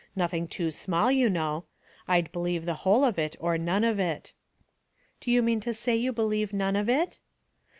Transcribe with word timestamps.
Nothing 0.15 0.47
too 0.47 0.71
small, 0.71 1.11
you 1.11 1.29
know. 1.29 1.65
I'd 2.07 2.31
believe 2.31 2.65
the 2.65 2.73
whole 2.81 3.05
of 3.05 3.19
it 3.19 3.35
or 3.39 3.59
none 3.59 3.83
of 3.83 3.99
it." 3.99 4.33
"Do 5.19 5.29
you 5.29 5.43
mean 5.43 5.59
to 5.59 5.75
say 5.75 6.01
j^ou 6.01 6.15
believe 6.15 6.53
none 6.53 6.75
of 6.75 6.89
it?" 6.89 7.19